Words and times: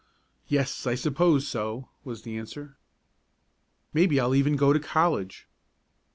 "Yes, 0.47 0.87
I 0.87 0.95
suppose 0.95 1.47
so," 1.47 1.89
was 2.03 2.23
the 2.23 2.35
answer. 2.35 2.75
"Maybe 3.93 4.19
I'll 4.19 4.33
even 4.33 4.55
go 4.55 4.73
to 4.73 4.79
college." 4.79 5.47